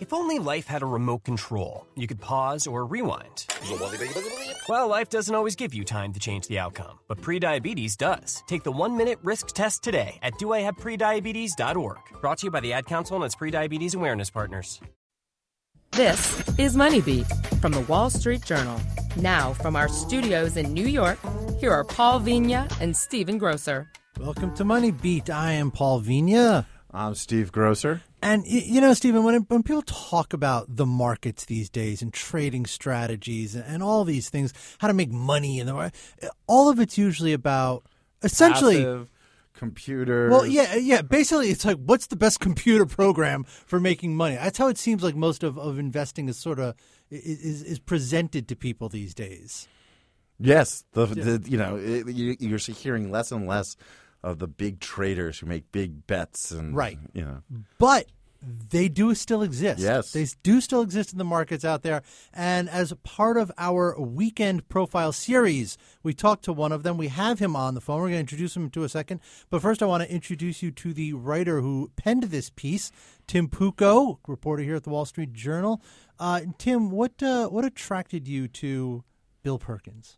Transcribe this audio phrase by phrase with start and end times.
[0.00, 3.46] If only life had a remote control, you could pause or rewind.
[4.68, 8.44] Well, life doesn't always give you time to change the outcome, but prediabetes does.
[8.46, 11.98] Take the one minute risk test today at doihaveprediabetes.org.
[12.20, 14.80] Brought to you by the Ad Council and its prediabetes awareness partners.
[15.92, 18.80] This is MoneyBeat from the Wall Street Journal.
[19.16, 21.18] Now, from our studios in New York,
[21.58, 23.90] here are Paul Vigna and Stephen Grocer.
[24.20, 25.28] Welcome to Money Beat.
[25.28, 26.66] I am Paul Vigna.
[26.92, 28.02] I'm Steve Grocer.
[28.20, 32.66] And you know, Stephen, when when people talk about the markets these days and trading
[32.66, 35.92] strategies and, and all these things, how to make money in the
[36.46, 37.84] all of it's usually about
[38.22, 39.10] essentially Passive,
[39.54, 40.32] computers.
[40.32, 41.02] Well, yeah, yeah.
[41.02, 44.34] Basically, it's like what's the best computer program for making money?
[44.34, 46.74] That's how it seems like most of, of investing is sort of
[47.10, 49.68] is is presented to people these days.
[50.40, 53.76] Yes, the, the you know it, you, you're hearing less and less
[54.22, 56.98] of the big traders who make big bets and Right.
[57.12, 57.42] You know,
[57.78, 58.06] But
[58.40, 59.80] they do still exist.
[59.80, 60.12] Yes.
[60.12, 62.02] They do still exist in the markets out there.
[62.32, 66.96] And as part of our weekend profile series, we talked to one of them.
[66.96, 67.96] We have him on the phone.
[68.00, 69.20] We're going to introduce him in a second.
[69.50, 72.92] But first, I want to introduce you to the writer who penned this piece,
[73.26, 75.82] Tim Puko, reporter here at the Wall Street Journal.
[76.18, 79.04] Uh, Tim, what uh, what attracted you to
[79.42, 80.16] Bill Perkins?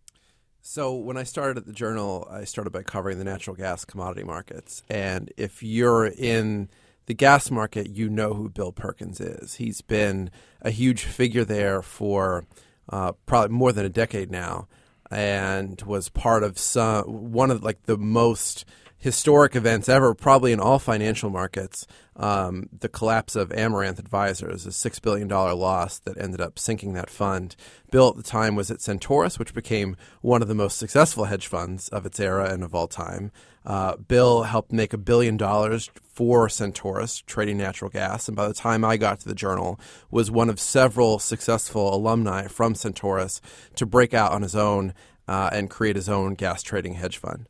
[0.62, 4.24] So when I started at the Journal, I started by covering the natural gas commodity
[4.24, 4.82] markets.
[4.91, 6.68] And if you're in
[7.11, 9.56] the gas market, you know who Bill Perkins is.
[9.56, 10.30] He's been
[10.62, 12.44] a huge figure there for
[12.89, 14.69] uh, probably more than a decade now,
[15.11, 18.64] and was part of some one of like the most
[19.00, 21.86] historic events ever, probably in all financial markets.
[22.16, 26.92] Um, the collapse of Amaranth Advisors, a six billion dollar loss that ended up sinking
[26.92, 27.56] that fund.
[27.90, 31.46] Bill at the time was at Centaurus, which became one of the most successful hedge
[31.46, 33.32] funds of its era and of all time.
[33.64, 38.54] Uh, Bill helped make a billion dollars for Centaurus trading natural gas, and by the
[38.54, 43.40] time I got to the Journal, was one of several successful alumni from Centaurus
[43.76, 44.92] to break out on his own
[45.26, 47.48] uh, and create his own gas trading hedge fund.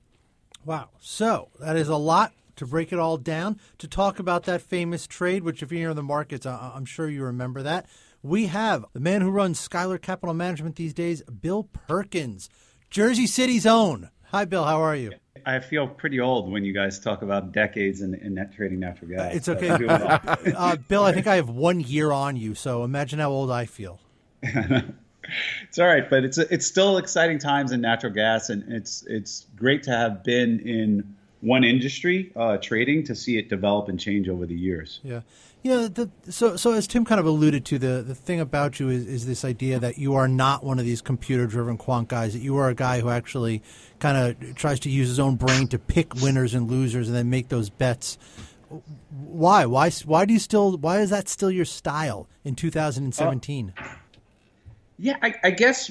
[0.65, 0.91] Wow.
[1.01, 5.07] So that is a lot to break it all down to talk about that famous
[5.07, 7.87] trade, which if you're in the markets, I'm sure you remember that.
[8.23, 12.51] We have the man who runs Skylar Capital Management these days, Bill Perkins,
[12.91, 14.11] Jersey City's own.
[14.25, 14.65] Hi, Bill.
[14.65, 15.13] How are you?
[15.47, 19.11] I feel pretty old when you guys talk about decades in, in net trading natural
[19.11, 19.35] gas.
[19.35, 19.71] It's okay.
[19.71, 20.21] I'm doing well.
[20.57, 23.65] Uh, Bill, I think I have one year on you, so imagine how old I
[23.65, 24.01] feel.
[25.69, 29.47] it's all right, but it's it's still exciting times in natural gas, and it's it's
[29.57, 34.29] great to have been in one industry uh, trading to see it develop and change
[34.29, 35.01] over the years.
[35.03, 35.21] Yeah.
[35.63, 38.81] You know, the, so so as Tim kind of alluded to, the, the thing about
[38.81, 42.09] you is, is this idea that you are not one of these computer driven quant
[42.09, 43.63] guys, that you are a guy who actually
[43.99, 47.29] kind of tries to use his own brain to pick winners and losers and then
[47.29, 48.17] make those bets.
[49.11, 49.67] Why?
[49.67, 53.75] Why why do you still why is that still your style in 2017?
[55.01, 55.91] Yeah, I, I guess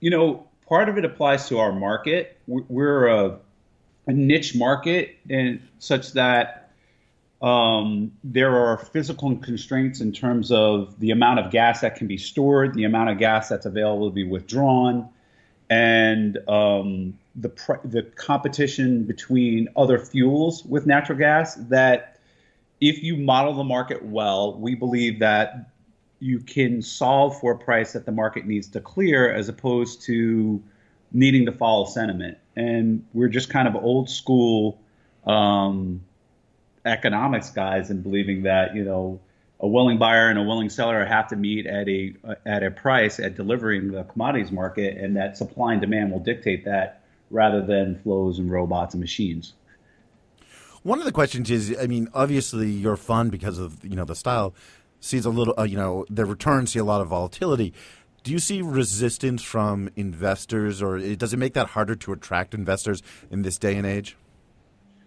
[0.00, 2.38] you know part of it applies to our market.
[2.46, 3.38] We're- a,
[4.08, 6.70] a niche market, and such that
[7.42, 12.16] um, there are physical constraints in terms of the amount of gas that can be
[12.16, 15.08] stored, the amount of gas that's available to be withdrawn,
[15.68, 17.50] and um, the
[17.84, 21.56] the competition between other fuels with natural gas.
[21.56, 22.18] That
[22.80, 25.68] if you model the market well, we believe that
[26.18, 30.62] you can solve for a price that the market needs to clear as opposed to
[31.12, 32.38] needing to follow sentiment.
[32.54, 34.80] And we're just kind of old school
[35.26, 36.02] um,
[36.84, 39.20] economics guys and believing that, you know,
[39.60, 43.18] a willing buyer and a willing seller have to meet at a at a price
[43.18, 47.98] at delivering the commodities market and that supply and demand will dictate that rather than
[48.02, 49.54] flows and robots and machines.
[50.82, 54.14] One of the questions is, I mean, obviously your fund because of you know the
[54.14, 54.54] style
[55.00, 57.72] sees a little, uh, you know, the returns see a lot of volatility.
[58.22, 63.02] Do you see resistance from investors, or does it make that harder to attract investors
[63.30, 64.16] in this day and age?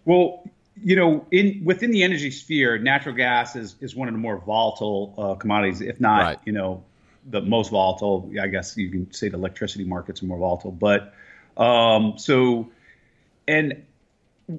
[0.06, 0.50] Well,
[0.82, 4.38] you know, in within the energy sphere, natural gas is, is one of the more
[4.38, 6.40] volatile uh, commodities, if not, Right.
[6.46, 6.84] you know,
[7.30, 8.32] the most volatile.
[8.42, 11.14] I guess you can say the electricity markets are more volatile, but
[11.58, 12.72] um, so
[13.48, 13.84] and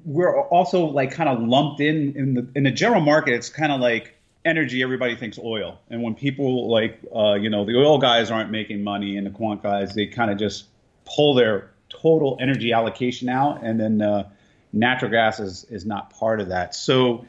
[0.04, 3.34] we're also like kind of lumped in in the in the general market.
[3.34, 4.82] It's kind of like energy.
[4.82, 8.82] Everybody thinks oil, and when people like uh, you know the oil guys aren't making
[8.82, 10.66] money and the quant guys, they kind of just
[11.04, 14.28] pull their total energy allocation out, and then uh,
[14.72, 16.74] natural gas is is not part of that.
[16.74, 17.26] So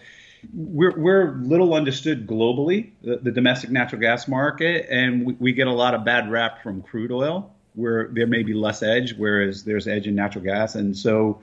[0.53, 5.67] we're we're little understood globally, the, the domestic natural gas market, and we, we get
[5.67, 9.63] a lot of bad rap from crude oil, where there may be less edge, whereas
[9.63, 11.41] there's edge in natural gas, and so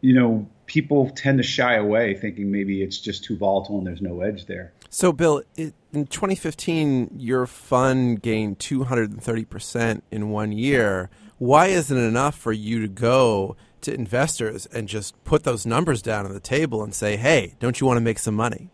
[0.00, 4.02] you know people tend to shy away, thinking maybe it's just too volatile and there's
[4.02, 4.72] no edge there.
[4.90, 11.10] So, Bill, it, in 2015, your fund gained 230% in one year.
[11.38, 16.02] Why isn't it enough for you to go to investors and just put those numbers
[16.02, 18.70] down on the table and say, hey, don't you want to make some money?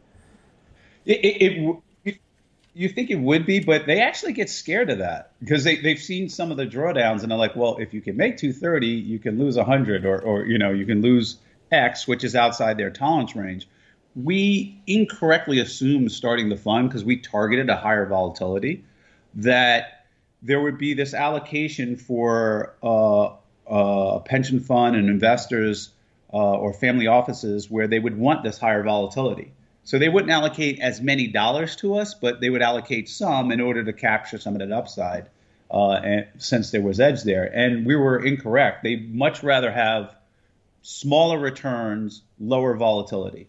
[1.07, 1.43] It, it,
[2.05, 2.19] it,
[2.75, 5.99] you think it would be, but they actually get scared of that because they, they've
[5.99, 9.19] seen some of the drawdowns and they're like, well, if you can make 230, you
[9.19, 11.39] can lose 100 or, or you know, you can lose
[11.71, 13.69] X, which is outside their tolerance range.
[14.15, 18.85] We incorrectly assumed starting the fund because we targeted a higher volatility
[19.35, 20.07] that
[20.43, 23.27] there would be this allocation for uh,
[23.71, 25.91] uh, a pension fund and investors
[26.33, 29.53] uh, or family offices where they would want this higher volatility.
[29.85, 33.61] So they wouldn't allocate as many dollars to us, but they would allocate some in
[33.61, 35.29] order to capture some of that upside.
[35.71, 38.83] Uh, and since there was edge there, and we were incorrect.
[38.83, 40.15] They much rather have
[40.89, 43.47] smaller returns, lower volatility.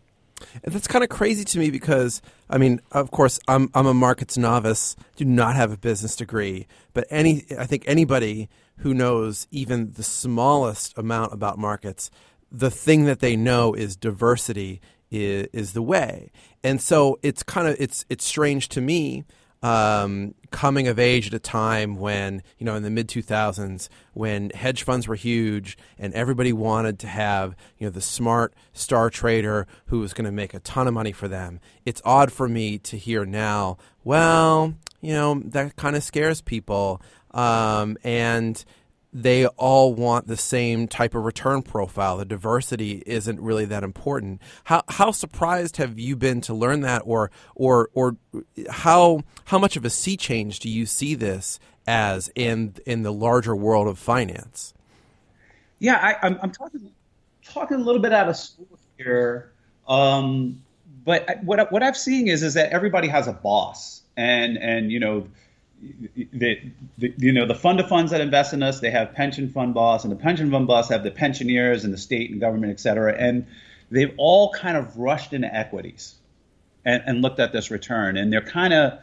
[0.61, 3.93] And that's kind of crazy to me because I mean, of course, I'm I'm a
[3.93, 8.49] markets novice, do not have a business degree, but any I think anybody
[8.79, 12.11] who knows even the smallest amount about markets,
[12.51, 16.31] the thing that they know is diversity is, is the way.
[16.61, 19.23] And so it's kind of it's it's strange to me
[19.61, 24.49] um, coming of age at a time when you know in the mid 2000s when
[24.51, 29.67] hedge funds were huge and everybody wanted to have you know the smart star trader
[29.87, 31.59] who was going to make a ton of money for them.
[31.85, 37.01] It's odd for me to hear now well you know that kind of scares people.
[37.31, 38.63] Um, and
[39.11, 42.17] they all want the same type of return profile.
[42.17, 44.41] The diversity isn't really that important.
[44.65, 48.17] How how surprised have you been to learn that, or or or
[48.69, 53.11] how how much of a sea change do you see this as in in the
[53.11, 54.73] larger world of finance?
[55.79, 56.91] Yeah, I, am I'm, I'm talking
[57.43, 59.51] talking a little bit out of school here,
[59.87, 60.61] um,
[61.03, 64.99] but what what I've seen is is that everybody has a boss, and and you
[64.99, 65.27] know
[66.33, 69.73] the, you know the fund of funds that invest in us they have pension fund
[69.73, 72.79] boss and the pension fund boss have the pensioners and the state and government et
[72.79, 73.45] cetera and
[73.91, 76.15] they've all kind of rushed into equities
[76.85, 78.17] and, and looked at this return.
[78.17, 78.99] And they're kind of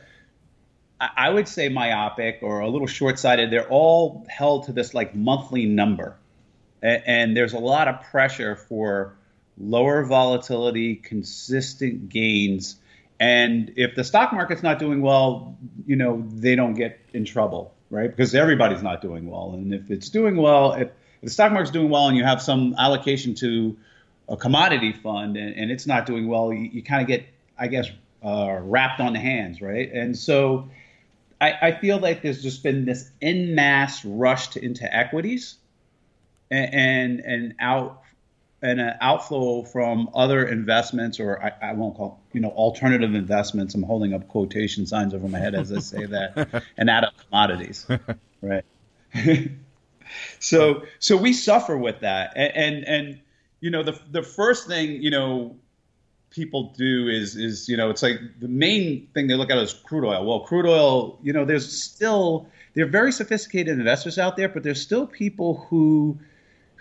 [0.99, 3.50] i would say myopic or a little short-sighted.
[3.50, 6.17] They're all held to this like monthly number.
[6.82, 9.17] And, and there's a lot of pressure for
[9.58, 12.76] lower volatility consistent gains
[13.18, 17.74] and if the stock market's not doing well, you know, they don't get in trouble,
[17.90, 18.10] right?
[18.10, 19.52] Because everybody's not doing well.
[19.54, 20.90] And if it's doing well, if,
[21.22, 23.76] the stock market's doing well and you have some allocation to
[24.28, 27.26] a commodity fund and, and it's not doing well, you, you kind of get,
[27.58, 27.88] I guess,
[28.22, 29.90] uh, wrapped on the hands, right?
[29.92, 30.68] And so
[31.40, 35.56] I, I, feel like there's just been this en masse rush to, into equities
[36.50, 38.02] and, and, and out
[38.62, 43.75] and an outflow from other investments, or I, I, won't call you know alternative investments.
[43.75, 47.11] I'm holding up quotation signs over my head as I say that, and out of
[47.17, 47.87] commodities,
[48.41, 48.64] right?
[50.41, 53.20] so so we suffer with that, and, and and
[53.61, 55.56] you know the the first thing you know
[56.31, 59.73] people do is is you know it's like the main thing they look at is
[59.73, 60.25] crude oil.
[60.25, 64.62] Well, crude oil, you know, there's still there are very sophisticated investors out there, but
[64.62, 66.19] there's still people who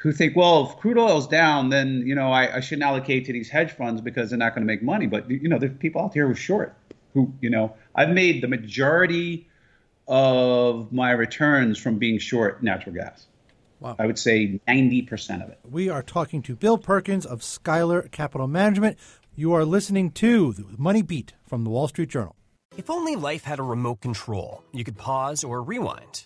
[0.06, 3.34] who think, well, if crude oil's down, then you know I, I shouldn't allocate to
[3.34, 5.08] these hedge funds because they're not going to make money.
[5.08, 6.78] But you know, there's people out there who are short.
[7.16, 9.50] Who you know, I've made the majority
[10.08, 13.26] of my returns from being short natural gas.
[13.80, 13.96] Wow.
[13.98, 15.60] I would say 90% of it.
[15.68, 19.00] We are talking to Bill Perkins of Skylar Capital Management.
[19.36, 22.36] You are listening to the Money Beat from the Wall Street Journal.
[22.78, 26.24] If only life had a remote control, you could pause or rewind.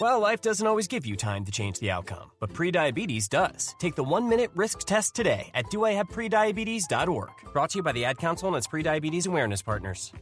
[0.00, 3.74] Well, life doesn't always give you time to change the outcome, but prediabetes does.
[3.78, 7.30] Take the one minute risk test today at doihaveprediabetes.org.
[7.52, 10.12] Brought to you by the Ad Council and its prediabetes awareness partners.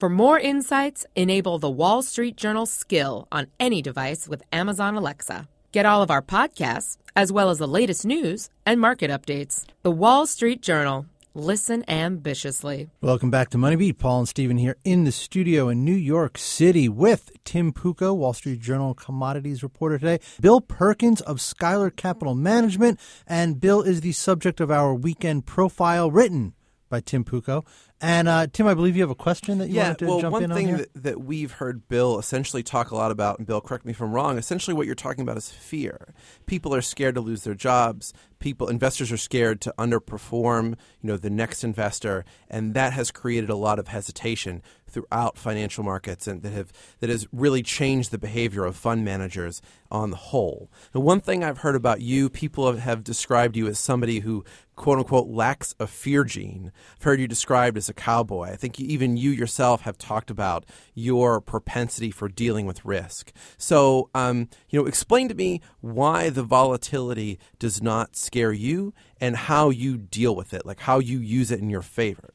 [0.00, 5.46] For more insights, enable the Wall Street Journal skill on any device with Amazon Alexa.
[5.70, 9.64] Get all of our podcasts, as well as the latest news and market updates.
[9.82, 12.90] The Wall Street Journal Listen ambitiously.
[13.00, 13.98] Welcome back to Money Beat.
[13.98, 18.34] Paul and Stephen here in the studio in New York City with Tim Puko, Wall
[18.34, 24.12] Street Journal commodities reporter today, Bill Perkins of Skylar Capital Management, and Bill is the
[24.12, 26.52] subject of our weekend profile written
[26.92, 27.64] by Tim Puko.
[28.02, 30.20] And uh, Tim, I believe you have a question that you yeah, wanted to well,
[30.20, 33.38] jump in on one thing that, that we've heard Bill essentially talk a lot about,
[33.38, 34.36] and Bill, correct me if I'm wrong.
[34.36, 36.12] Essentially, what you're talking about is fear.
[36.44, 38.12] People are scared to lose their jobs.
[38.40, 40.74] People, investors are scared to underperform.
[41.00, 44.62] You know, the next investor, and that has created a lot of hesitation.
[44.92, 49.62] Throughout financial markets and that have that has really changed the behavior of fund managers
[49.90, 50.70] on the whole.
[50.94, 54.44] And one thing I've heard about you, people have, have described you as somebody who
[54.76, 56.72] quote unquote lacks a fear gene.
[56.96, 58.50] I've heard you described as a cowboy.
[58.50, 63.32] I think even you yourself have talked about your propensity for dealing with risk.
[63.58, 69.36] So, um, you know, explain to me why the volatility does not scare you and
[69.36, 72.34] how you deal with it, like how you use it in your favor.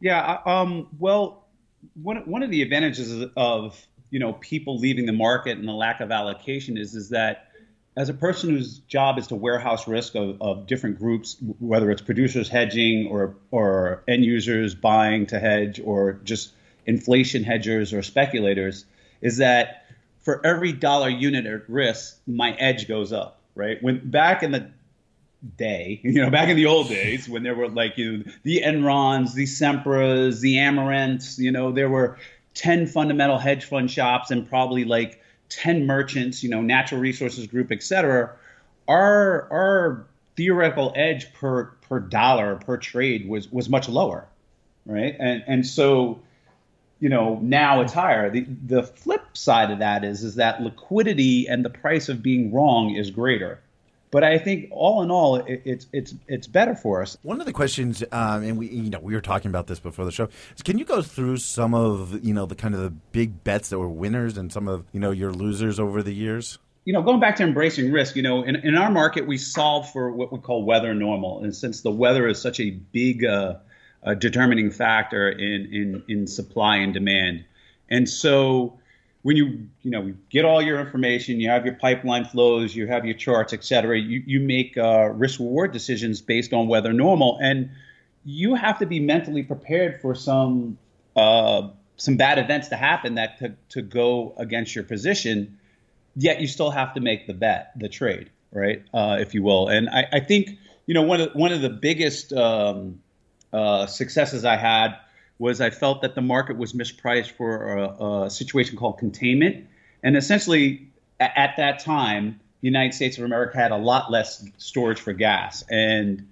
[0.00, 0.38] Yeah.
[0.44, 1.44] Um, well,
[1.94, 6.00] one one of the advantages of you know people leaving the market and the lack
[6.00, 7.48] of allocation is is that
[7.96, 12.00] as a person whose job is to warehouse risk of, of different groups, whether it's
[12.00, 16.52] producers hedging or or end users buying to hedge or just
[16.86, 18.84] inflation hedgers or speculators,
[19.20, 19.84] is that
[20.20, 23.40] for every dollar unit at risk, my edge goes up.
[23.54, 24.70] Right when back in the
[25.56, 28.62] day, you know, back in the old days when there were like you know, the
[28.62, 32.18] Enrons, the Sempras, the Amaranths, you know, there were
[32.54, 37.72] ten fundamental hedge fund shops and probably like 10 merchants, you know, natural resources group,
[37.72, 38.34] et cetera,
[38.86, 44.26] our, our theoretical edge per, per dollar per trade was, was much lower.
[44.86, 45.14] Right.
[45.18, 46.20] And, and so,
[47.00, 48.30] you know, now it's higher.
[48.30, 52.52] The, the flip side of that is, is that liquidity and the price of being
[52.52, 53.60] wrong is greater.
[54.10, 57.16] But I think all in all, it, it's it's it's better for us.
[57.22, 60.04] One of the questions, um, and we you know we were talking about this before
[60.04, 60.28] the show.
[60.56, 63.68] Is can you go through some of you know the kind of the big bets
[63.68, 66.58] that were winners and some of you know your losers over the years?
[66.84, 69.90] You know, going back to embracing risk, you know, in, in our market, we solve
[69.92, 71.44] for what we call weather normal.
[71.44, 73.56] And since the weather is such a big uh,
[74.02, 77.44] uh, determining factor in, in, in supply and demand.
[77.90, 78.78] And so
[79.22, 83.04] when you you know get all your information, you have your pipeline flows, you have
[83.04, 83.98] your charts, et cetera.
[83.98, 87.70] You you make uh, risk reward decisions based on weather normal, and
[88.24, 90.78] you have to be mentally prepared for some
[91.16, 95.58] uh, some bad events to happen that to, to go against your position.
[96.16, 99.68] Yet you still have to make the bet, the trade, right, uh, if you will.
[99.68, 100.50] And I, I, think
[100.86, 103.00] you know one of one of the biggest um,
[103.52, 104.96] uh, successes I had
[105.38, 109.66] was I felt that the market was mispriced for a, a situation called containment.
[110.02, 110.88] And essentially,
[111.20, 115.12] at, at that time, the United States of America had a lot less storage for
[115.12, 115.62] gas.
[115.70, 116.28] And,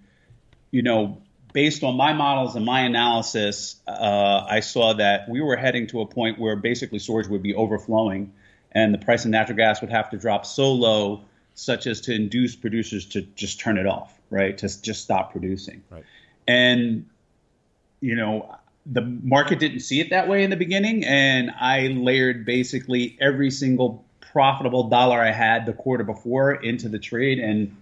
[0.73, 1.23] you know,
[1.53, 6.01] based on my models and my analysis, uh, I saw that we were heading to
[6.01, 8.33] a point where basically storage would be overflowing
[8.73, 11.23] and the price of natural gas would have to drop so low,
[11.55, 14.59] such as to induce producers to just turn it off, right?
[14.59, 15.83] To just stop producing.
[15.89, 16.05] Right.
[16.47, 17.07] And,
[18.01, 18.55] you know,
[18.91, 23.51] the market didn't see it that way in the beginning, and I layered basically every
[23.51, 27.77] single profitable dollar I had the quarter before into the trade, and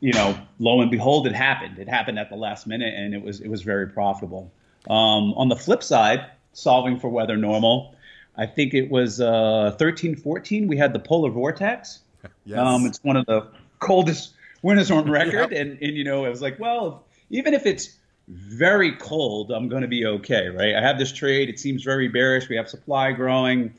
[0.00, 1.78] you know, lo and behold, it happened.
[1.78, 4.50] It happened at the last minute, and it was it was very profitable.
[4.88, 7.94] Um, on the flip side, solving for weather normal,
[8.36, 10.68] I think it was uh, 13, 14.
[10.68, 12.00] We had the polar vortex.
[12.46, 12.58] Yes.
[12.58, 14.32] Um, it's one of the coldest
[14.62, 15.60] winters on record, yep.
[15.60, 17.96] and and you know, it was like, well, even if it's
[18.30, 20.76] very cold, I'm going to be okay, right?
[20.76, 21.48] I have this trade.
[21.48, 22.48] It seems very bearish.
[22.48, 23.74] We have supply growing,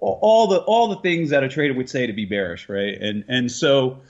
[0.00, 2.96] all the all the things that a trader would say to be bearish, right?
[3.00, 4.00] And and so,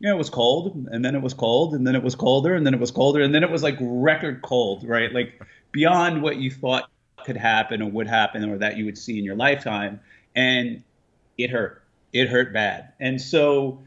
[0.00, 2.54] you know, it was cold, and then it was cold, and then it was colder,
[2.54, 5.12] and then it was colder, and then it was like record cold, right?
[5.12, 5.40] Like
[5.72, 6.90] beyond what you thought
[7.24, 10.00] could happen or would happen or that you would see in your lifetime,
[10.34, 10.82] and
[11.38, 11.82] it hurt.
[12.12, 13.82] It hurt bad, and so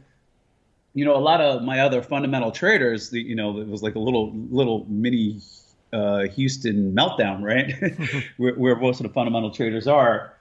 [0.94, 3.94] you know, a lot of my other fundamental traders, the, you know, it was like
[3.94, 5.40] a little little mini
[5.92, 7.74] uh, Houston meltdown, right?
[8.36, 10.34] where, where, most of the fundamental traders are.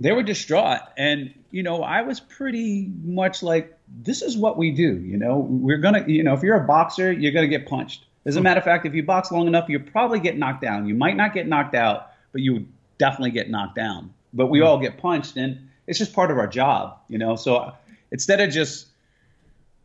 [0.00, 4.70] They were distraught, and you know, I was pretty much like, "This is what we
[4.70, 8.04] do." You know, we're gonna, you know, if you're a boxer, you're gonna get punched.
[8.24, 8.44] As a hmm.
[8.44, 10.86] matter of fact, if you box long enough, you probably get knocked down.
[10.86, 12.68] You might not get knocked out, but you would
[12.98, 14.14] definitely get knocked down.
[14.32, 14.66] But we hmm.
[14.66, 17.34] all get punched, and it's just part of our job, you know.
[17.34, 17.72] So
[18.12, 18.86] instead of just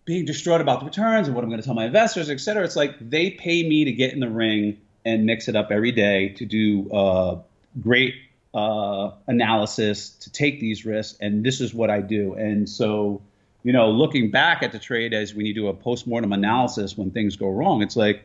[0.05, 2.63] being distraught about the returns and what I'm going to tell my investors, et cetera.
[2.63, 5.91] It's like they pay me to get in the ring and mix it up every
[5.91, 7.39] day to do uh,
[7.81, 8.15] great
[8.53, 12.33] uh, analysis, to take these risks, and this is what I do.
[12.33, 13.21] And so,
[13.63, 17.11] you know, looking back at the trade as when you do a postmortem analysis when
[17.11, 18.23] things go wrong, it's like,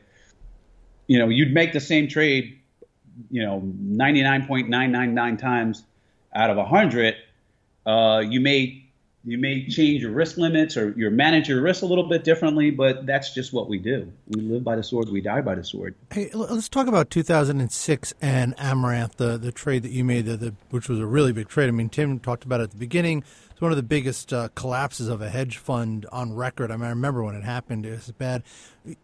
[1.06, 2.58] you know, you'd make the same trade,
[3.30, 5.84] you know, 99.999 times
[6.34, 7.16] out of 100.
[7.86, 8.87] Uh, you made
[9.24, 12.70] you may change your risk limits or you manage your risk a little bit differently,
[12.70, 14.10] but that's just what we do.
[14.28, 15.94] We live by the sword, we die by the sword.
[16.12, 20.54] Hey, let's talk about 2006 and Amaranth, the, the trade that you made, the, the,
[20.70, 21.68] which was a really big trade.
[21.68, 23.24] I mean, Tim talked about it at the beginning.
[23.50, 26.70] It's one of the biggest uh, collapses of a hedge fund on record.
[26.70, 28.44] I mean, I remember when it happened, it was bad.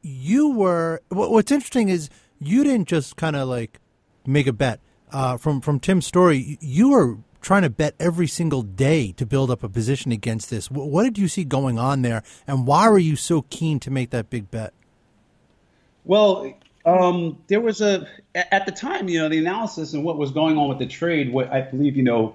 [0.01, 3.81] You were, what's interesting is you didn't just kind of like
[4.27, 4.81] make a bet.
[5.13, 9.51] uh, from from Tim's story, you were trying to bet every single day to build
[9.51, 10.71] up a position against this.
[10.71, 14.11] What did you see going on there, and why were you so keen to make
[14.11, 14.73] that big bet?
[16.05, 16.53] Well,
[16.85, 20.59] um, there was a at the time, you know, the analysis and what was going
[20.59, 21.33] on with the trade.
[21.33, 22.35] What I believe, you know,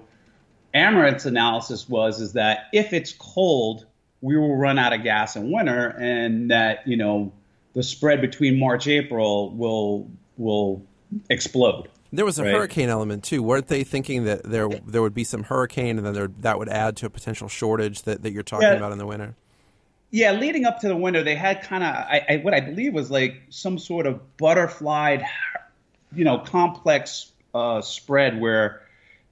[0.72, 3.86] Amaranth's analysis was is that if it's cold,
[4.20, 7.32] we will run out of gas in winter, and that you know
[7.74, 10.82] the spread between March April will will
[11.28, 11.88] explode.
[12.12, 12.52] There was a right?
[12.52, 13.84] hurricane element too, weren't they?
[13.84, 17.06] Thinking that there there would be some hurricane, and then there, that would add to
[17.06, 18.74] a potential shortage that, that you're talking Yeah.
[18.74, 19.36] about in the winter.
[20.10, 22.92] Yeah, leading up to the winter, they had kind of I, I, what I believe
[22.94, 25.24] was like some sort of butterflied,
[26.14, 28.82] you know, complex uh, spread where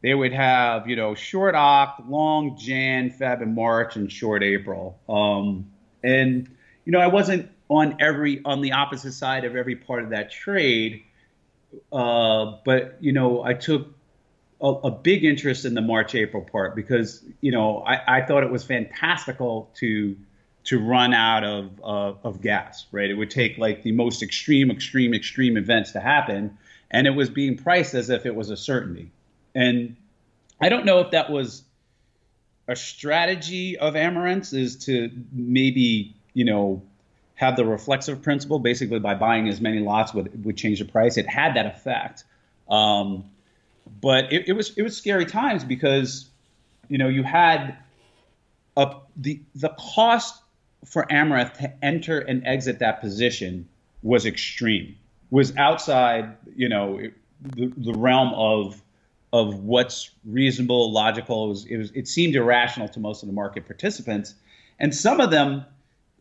[0.03, 5.01] they would have you know short Oct, long Jan, Feb, and March, and short April.
[5.09, 5.67] Um,
[6.05, 6.49] and
[6.85, 10.31] you know, I wasn't on every on the opposite side of every part of that
[10.31, 11.03] trade,
[11.93, 13.95] uh, but you know, I took
[14.61, 18.43] a, a big interest in the March April part because you know I, I thought
[18.43, 20.17] it was fantastical to
[20.65, 22.87] to run out of uh, of gas.
[22.93, 26.59] Right, it would take like the most extreme, extreme, extreme events to happen,
[26.91, 29.11] and it was being priced as if it was a certainty.
[29.55, 29.97] And
[30.61, 31.63] I don't know if that was
[32.67, 36.83] a strategy of Amaranth's is to maybe you know
[37.39, 41.17] have the reflexive principle basically by buying as many lots would would change the price.
[41.17, 42.25] It had that effect.
[42.69, 43.31] Um,
[44.01, 46.29] but it, it was it was scary times because
[46.89, 47.77] you know you had
[48.77, 50.43] a, the the cost
[50.85, 53.69] for Amaranth to enter and exit that position
[54.03, 54.97] was extreme
[55.31, 58.83] was outside you know it, the, the realm of
[59.33, 63.33] of what's reasonable logical it was, it was it seemed irrational to most of the
[63.33, 64.35] market participants
[64.81, 65.65] and some of them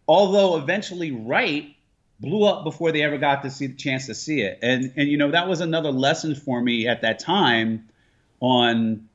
[0.08, 1.76] although eventually right
[2.20, 4.60] blew up before they ever got to see the chance to see it.
[4.62, 7.88] And and you know that was another lesson for me at that time
[8.40, 9.08] on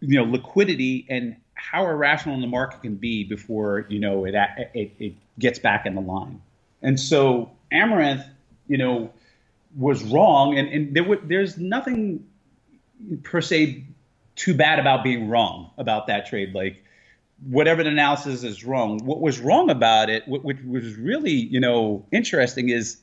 [0.00, 4.34] you know liquidity and how irrational the market can be before you know it
[4.74, 6.40] it, it gets back in the line.
[6.82, 8.24] And so Amaranth,
[8.68, 9.10] you know,
[9.76, 12.26] was wrong, and and there would there's nothing
[13.22, 13.84] per se
[14.36, 16.54] too bad about being wrong about that trade.
[16.54, 16.84] Like
[17.42, 19.04] whatever the analysis is wrong.
[19.04, 23.00] What was wrong about it, which was really you know interesting, is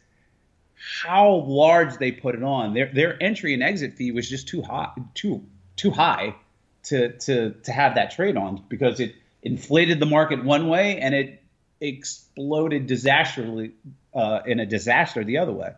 [1.03, 2.73] how large they put it on.
[2.73, 6.35] Their their entry and exit fee was just too high, too too high
[6.83, 11.15] to to to have that trade on because it inflated the market one way and
[11.15, 11.41] it
[11.79, 13.71] exploded disastrously
[14.13, 15.71] uh, in a disaster the other way.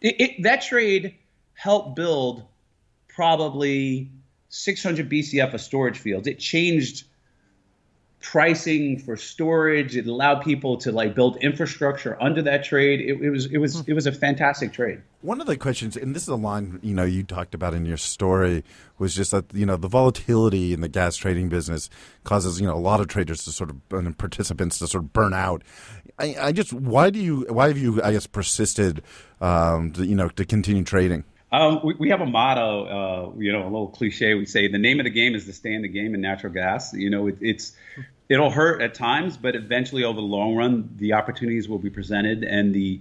[0.00, 1.16] It, it, that trade
[1.54, 2.44] helped build
[3.08, 4.10] probably
[4.50, 6.28] 600 BCF of storage fields.
[6.28, 7.04] It changed
[8.20, 9.96] pricing for storage.
[9.96, 13.00] It allowed people to like build infrastructure under that trade.
[13.00, 15.02] It, it was it was it was a fantastic trade.
[15.20, 17.86] One of the questions, and this is a line you know you talked about in
[17.86, 18.64] your story,
[18.98, 21.88] was just that you know the volatility in the gas trading business
[22.24, 25.12] causes you know a lot of traders to sort of and participants to sort of
[25.12, 25.62] burn out.
[26.18, 29.02] I, I just why do you why have you I guess persisted
[29.40, 31.24] um, to, you know to continue trading?
[31.50, 34.34] Um, we, we have a motto, uh, you know, a little cliche.
[34.34, 36.52] We say the name of the game is to stay in the game in natural
[36.52, 36.92] gas.
[36.92, 37.72] You know, it, it's
[38.28, 42.44] it'll hurt at times, but eventually, over the long run, the opportunities will be presented,
[42.44, 43.00] and the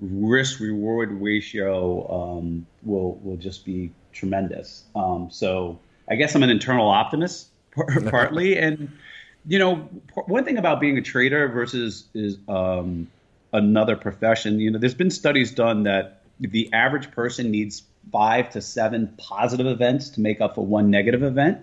[0.00, 4.84] risk reward ratio um, will will just be tremendous.
[4.94, 7.48] Um, so, I guess I'm an internal optimist
[8.10, 8.96] partly, and
[9.46, 9.76] you know,
[10.26, 13.08] one thing about being a trader versus is um,
[13.52, 14.60] another profession.
[14.60, 17.82] You know, there's been studies done that the average person needs
[18.12, 21.58] five to seven positive events to make up for one negative event.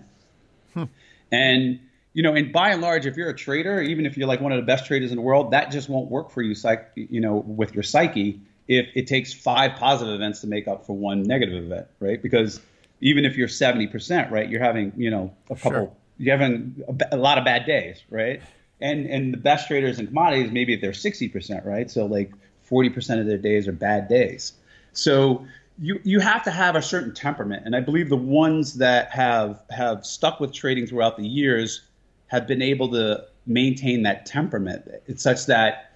[0.74, 0.84] Hmm.
[1.32, 1.80] And
[2.14, 4.54] you know, and by and large, if you're a trader, even if you're like one
[4.54, 7.20] of the best traders in the world, that just won't work for you, psych, you
[7.20, 11.24] know, with your psyche if it takes five positive events to make up for one
[11.24, 12.22] negative event, right?
[12.22, 12.62] Because
[13.02, 15.92] even if you're 70%, right, you're having, you know, a couple, sure.
[16.18, 18.42] you're having a, a lot of bad days, right?
[18.82, 21.90] And and the best traders in commodities, maybe if they're 60%, right?
[21.90, 22.32] So like
[22.70, 24.54] 40% of their days are bad days.
[24.94, 25.46] So
[25.80, 29.62] you you have to have a certain temperament, and I believe the ones that have
[29.70, 31.82] have stuck with trading throughout the years
[32.28, 34.90] have been able to maintain that temperament.
[35.08, 35.92] It's such that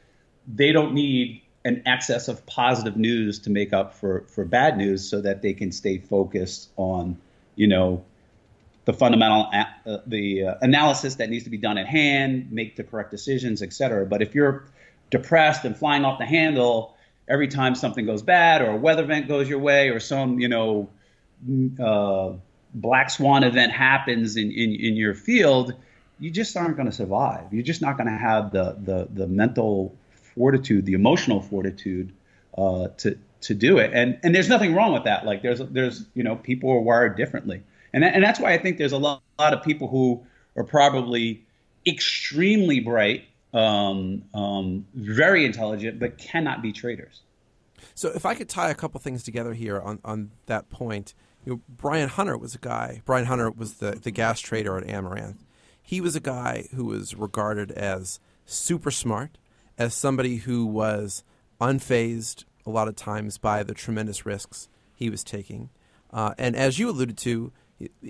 [0.47, 5.07] they don't need an excess of positive news to make up for for bad news,
[5.09, 7.17] so that they can stay focused on
[7.55, 8.03] you know
[8.85, 12.83] the fundamental uh, the uh, analysis that needs to be done at hand, make the
[12.83, 14.05] correct decisions, et cetera.
[14.05, 14.65] But if you're
[15.09, 16.95] depressed and flying off the handle
[17.29, 20.47] every time something goes bad or a weather event goes your way or some you
[20.47, 20.89] know
[21.81, 22.33] uh,
[22.73, 25.73] black swan event happens in, in, in your field
[26.19, 29.27] you just aren't going to survive you're just not going to have the, the, the
[29.27, 29.95] mental
[30.35, 32.11] fortitude the emotional fortitude
[32.57, 33.91] uh, to to do it.
[33.93, 35.25] And and there's nothing wrong with that.
[35.25, 37.63] Like there's there's you know people are wired differently,
[37.93, 40.63] and that, and that's why I think there's a lot, lot of people who are
[40.63, 41.45] probably
[41.85, 47.21] extremely bright, um, um, very intelligent, but cannot be traders.
[47.95, 51.13] So if I could tie a couple things together here on on that point,
[51.45, 53.01] you know, Brian Hunter was a guy.
[53.05, 55.45] Brian Hunter was the the gas trader at Amaranth.
[55.81, 59.37] He was a guy who was regarded as super smart,
[59.77, 61.23] as somebody who was
[61.59, 65.69] unfazed a lot of times by the tremendous risks he was taking.
[66.11, 67.51] Uh, and as you alluded to,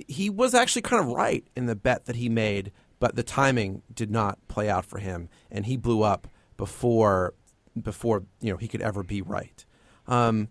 [0.08, 3.82] he was actually kind of right in the bet that he made, but the timing
[3.94, 7.34] did not play out for him, and he blew up before
[7.82, 9.66] before you know he could ever be right.
[10.08, 10.50] Um,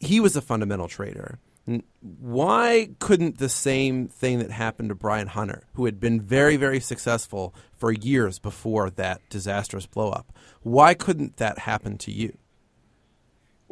[0.00, 1.38] he was a fundamental trader.
[2.00, 6.78] Why couldn't the same thing that happened to Brian Hunter, who had been very, very
[6.78, 10.24] successful for years before that disastrous blowup,
[10.62, 12.36] why couldn't that happen to you?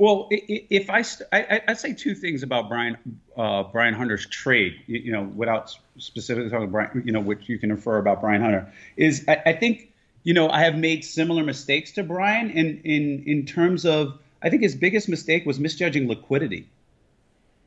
[0.02, 2.98] Well, if I, I, I say two things about Brian
[3.36, 7.56] uh, Brian Hunter's trade, you know, without specifically talking about Brian, you know, which you
[7.56, 9.92] can infer about Brian Hunter, is I, I think,
[10.24, 14.50] you know, I have made similar mistakes to Brian in in in terms of I
[14.50, 16.66] think his biggest mistake was misjudging liquidity.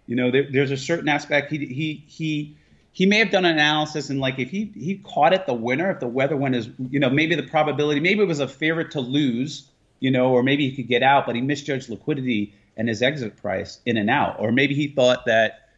[0.06, 2.58] You know, there, there's a certain aspect he he he
[2.92, 5.90] he may have done an analysis and like if he he caught it the winner,
[5.90, 8.92] if the weather went as you know maybe the probability maybe it was a favorite
[8.92, 12.90] to lose you know, or maybe he could get out, but he misjudged liquidity and
[12.90, 14.38] his exit price in and out.
[14.40, 15.70] Or maybe he thought that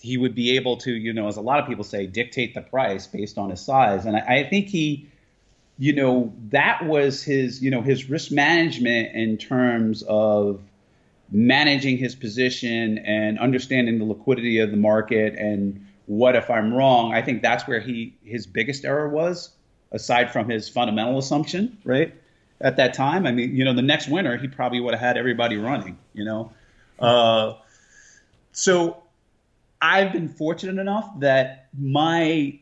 [0.00, 2.60] he would be able to, you know, as a lot of people say, dictate the
[2.60, 4.04] price based on his size.
[4.04, 5.08] And I, I think he,
[5.78, 10.60] you know, that was his, you know, his risk management in terms of
[11.30, 17.14] managing his position and understanding the liquidity of the market and what if I'm wrong.
[17.14, 19.50] I think that's where he his biggest error was,
[19.92, 22.12] aside from his fundamental assumption, right?
[22.62, 23.26] At that time.
[23.26, 25.98] I mean, you know, the next winter he probably would have had everybody running.
[26.14, 26.52] You know,
[26.98, 27.54] uh,
[28.52, 29.02] so
[29.80, 32.58] I've been fortunate enough that my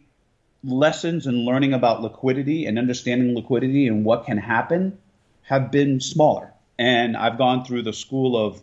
[0.63, 4.99] lessons and learning about liquidity and understanding liquidity and what can happen
[5.43, 6.53] have been smaller.
[6.79, 8.61] And I've gone through the school of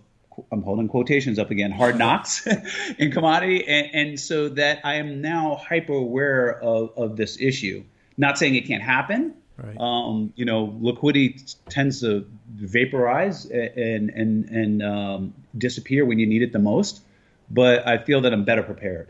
[0.52, 2.48] I'm holding quotations up again, hard knocks
[3.00, 7.84] in commodity, and, and, so that I am now hyper aware of, of this issue.
[8.18, 9.80] Not saying it can't happen, Right.
[9.80, 11.40] Um, you know, liquidity
[11.70, 17.02] tends to vaporize and and and um, disappear when you need it the most.
[17.50, 19.10] But I feel that I'm better prepared.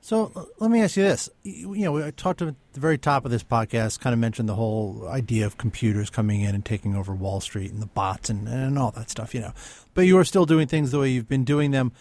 [0.00, 3.30] So let me ask you this: you know, we talked at the very top of
[3.30, 7.14] this podcast, kind of mentioned the whole idea of computers coming in and taking over
[7.14, 9.34] Wall Street and the bots and, and all that stuff.
[9.34, 9.52] You know,
[9.94, 11.92] but you are still doing things the way you've been doing them.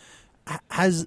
[0.71, 1.05] Has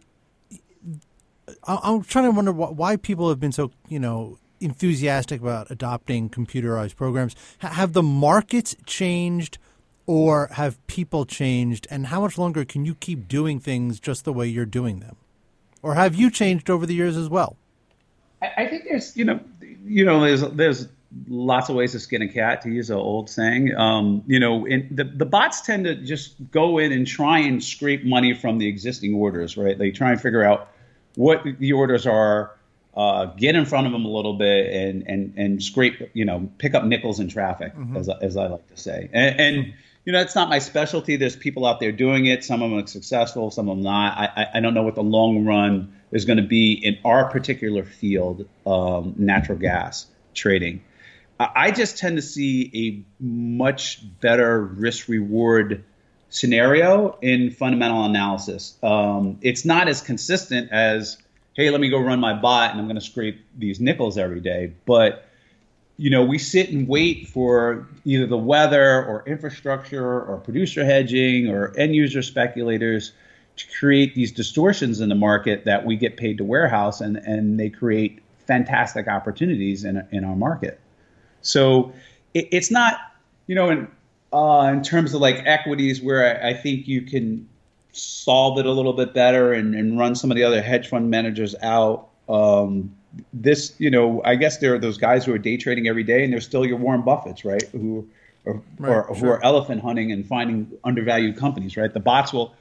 [1.66, 6.96] I'm trying to wonder why people have been so you know enthusiastic about adopting computerized
[6.96, 7.34] programs.
[7.62, 9.58] H- have the markets changed
[10.06, 11.86] or have people changed?
[11.90, 15.16] And how much longer can you keep doing things just the way you're doing them?
[15.82, 17.56] Or have you changed over the years as well?
[18.42, 19.40] I, think there's, you know,
[19.84, 20.88] you know, there's, there's
[21.28, 23.74] lots of ways to skin a cat, to use an old saying.
[23.76, 28.04] Um, you know, the, the bots tend to just go in and try and scrape
[28.04, 29.76] money from the existing orders, right?
[29.76, 30.68] They try and figure out
[31.16, 32.52] what the orders are,
[33.00, 36.50] uh, get in front of them a little bit and and and scrape, you know,
[36.58, 37.96] pick up nickels in traffic, mm-hmm.
[37.96, 39.08] as as I like to say.
[39.14, 41.16] And, and you know, that's not my specialty.
[41.16, 42.44] There's people out there doing it.
[42.44, 44.18] Some of them are successful, some of them not.
[44.18, 47.84] I I don't know what the long run is going to be in our particular
[47.84, 50.82] field, um, natural gas trading.
[51.38, 55.84] I just tend to see a much better risk reward
[56.28, 58.76] scenario in fundamental analysis.
[58.82, 61.16] Um, it's not as consistent as
[61.60, 64.40] hey, let me go run my bot and I'm going to scrape these nickels every
[64.40, 64.72] day.
[64.86, 65.26] But
[65.98, 71.48] you know, we sit and wait for either the weather or infrastructure or producer hedging
[71.48, 73.12] or end user speculators
[73.56, 77.60] to create these distortions in the market that we get paid to warehouse and, and
[77.60, 80.80] they create fantastic opportunities in, in our market.
[81.42, 81.92] So
[82.32, 82.96] it, it's not,
[83.46, 83.88] you know, in,
[84.32, 87.46] uh, in terms of like equities where I, I think you can
[87.92, 91.10] solve it a little bit better and, and run some of the other hedge fund
[91.10, 92.08] managers out.
[92.28, 92.94] Um,
[93.32, 96.22] this, you know, I guess there are those guys who are day trading every day,
[96.22, 97.62] and they're still your Warren Buffetts, right?
[97.72, 98.08] Who
[98.46, 99.14] are, right, or, sure.
[99.16, 101.92] who are elephant hunting and finding undervalued companies, right?
[101.92, 102.54] The bots will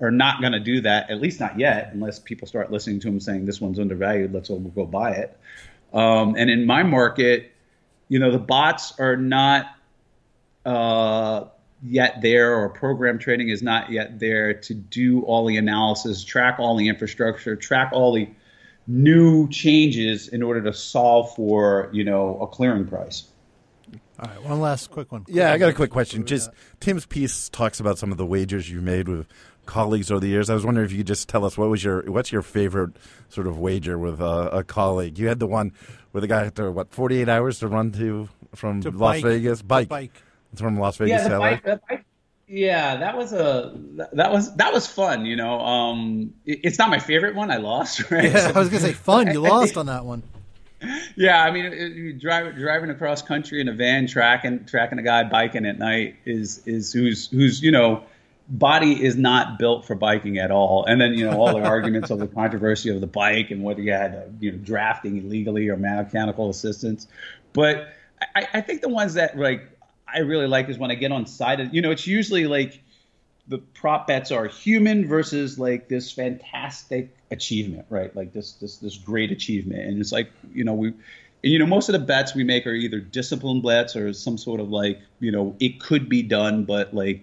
[0.00, 3.06] are not going to do that, at least not yet, unless people start listening to
[3.06, 4.32] them saying this one's undervalued.
[4.32, 5.38] Let's all go buy it.
[5.92, 7.52] Um, and in my market,
[8.08, 9.66] you know, the bots are not.
[10.66, 11.44] Uh,
[11.86, 16.56] yet there or program trading is not yet there to do all the analysis, track
[16.58, 18.28] all the infrastructure, track all the
[18.86, 23.24] new changes in order to solve for, you know, a clearing price.
[24.18, 25.24] All right, one last quick one.
[25.26, 26.24] Yeah, I got a quick question.
[26.24, 29.26] Just Tim's piece talks about some of the wagers you made with
[29.66, 30.48] colleagues over the years.
[30.48, 32.96] I was wondering if you could just tell us what was your what's your favorite
[33.28, 35.18] sort of wager with a, a colleague.
[35.18, 35.72] You had the one
[36.12, 39.16] where the guy had to what forty eight hours to run to from To Las
[39.16, 39.24] bike.
[39.24, 40.22] Vegas To bike.
[40.54, 40.64] Bike.
[40.64, 41.50] from Las Vegas yeah, to the LA.
[41.50, 42.04] bike, the bike,
[42.46, 43.72] yeah, that was a
[44.12, 45.24] that was that was fun.
[45.26, 47.50] You know, um, it- it's not my favorite one.
[47.50, 48.24] I lost, right?
[48.30, 49.28] Yeah, I was gonna say fun.
[49.32, 50.22] You lost on that one.
[51.16, 55.02] Yeah, I mean, it, it, drive, driving across country in a van, tracking tracking a
[55.02, 58.02] guy biking at night is is who's who's you know
[58.50, 60.84] body is not built for biking at all.
[60.84, 63.80] And then you know all the arguments of the controversy of the bike and whether
[63.80, 67.06] you had uh, you know drafting illegally or mechanical assistance.
[67.54, 67.88] But
[68.36, 69.62] I, I think the ones that like
[70.14, 72.80] I really like is when I get on side of you know it's usually like
[73.48, 78.14] the prop bets are human versus like this fantastic achievement, right?
[78.16, 81.66] Like this this this great achievement, and it's like you know we, and, you know
[81.66, 85.00] most of the bets we make are either discipline bets or some sort of like
[85.20, 87.22] you know it could be done, but like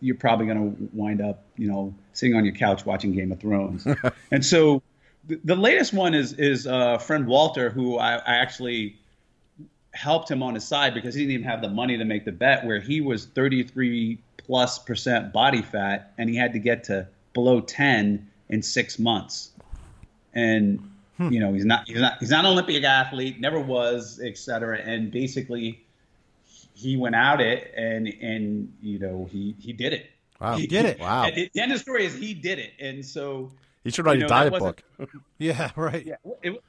[0.00, 3.40] you're probably going to wind up you know sitting on your couch watching Game of
[3.40, 3.86] Thrones,
[4.30, 4.82] and so
[5.26, 8.98] the, the latest one is is uh, friend Walter, who I, I actually
[9.96, 12.32] helped him on his side because he didn't even have the money to make the
[12.32, 17.06] bet where he was 33 plus percent body fat and he had to get to
[17.34, 19.50] below 10 in six months
[20.34, 20.78] and
[21.16, 21.28] hmm.
[21.30, 24.78] you know he's not he's not he's not an olympic athlete never was et cetera
[24.78, 25.84] and basically
[26.74, 30.56] he went out it and and you know he he did it Wow.
[30.56, 31.00] He did it.
[31.00, 31.24] Wow.
[31.24, 33.50] And the end of the story is he did it and so
[33.84, 34.82] He should write you a know, that diet book.
[35.38, 36.04] Yeah, right.
[36.04, 36.62] yeah it,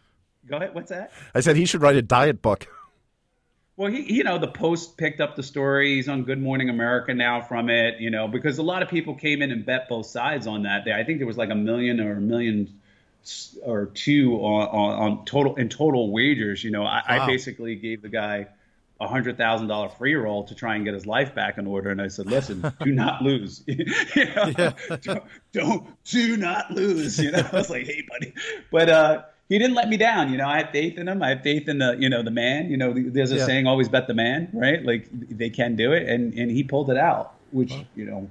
[0.47, 2.67] go ahead what's that I said he should write a diet book.
[3.77, 5.95] Well, he, you know, the Post picked up the story.
[5.95, 9.13] He's on Good Morning America now from it, you know, because a lot of people
[9.13, 10.87] came in and bet both sides on that.
[10.87, 12.73] I think there was like a million or a million
[13.63, 16.63] or two on, on, on total in total wagers.
[16.63, 17.23] You know, I, Wow.
[17.23, 18.47] I basically gave the guy
[18.99, 21.91] a hundred thousand dollar free roll to try and get his life back in order,
[21.91, 23.63] and I said, "Listen, do not lose.
[23.67, 24.73] you know?
[25.03, 28.33] don't, don't do not lose." You know, I was like, "Hey, buddy,"
[28.71, 30.31] but uh, he didn't let me down.
[30.31, 31.21] You know, I have faith in him.
[31.23, 32.69] I have faith in the you know the man.
[32.69, 33.45] You know, there's a Yeah.
[33.45, 34.83] saying, "Always bet the man," right?
[34.83, 38.29] Like they can do it, and and he pulled it out, which you know.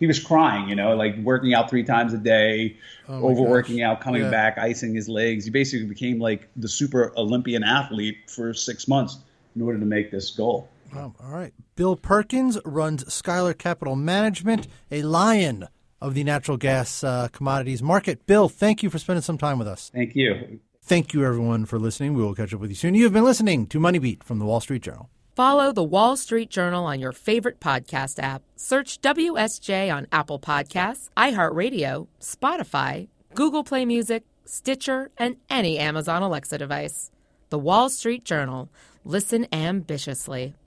[0.00, 2.76] He was crying, you know, like working out three times a day,
[3.08, 3.84] Oh overworking gosh.
[3.84, 4.30] out, coming Yeah.
[4.30, 5.44] back, icing his legs.
[5.44, 9.18] He basically became like the super Olympian athlete for six months
[9.54, 10.68] in order to make this goal.
[10.92, 11.52] Wow, all right.
[11.76, 15.68] Bill Perkins runs Skylar Capital Management, a lion
[16.00, 18.26] of the natural gas uh, commodities market.
[18.26, 19.90] Bill, thank you for spending some time with us.
[19.94, 20.60] Thank you.
[20.82, 22.14] Thank you, everyone, for listening.
[22.14, 22.94] We will catch up with you soon.
[22.94, 25.10] You have been listening to Money Beat from the Wall Street Journal.
[25.34, 28.42] Follow the Wall Street Journal on your favorite podcast app.
[28.56, 36.56] Search WSJ on Apple Podcasts, iHeartRadio, Spotify, Google Play Music, Stitcher, and any Amazon Alexa
[36.56, 37.10] device.
[37.50, 38.70] The Wall Street Journal.
[39.04, 40.54] Listen ambitiously.